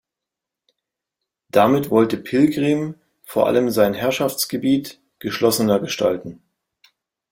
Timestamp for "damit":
1.51-1.91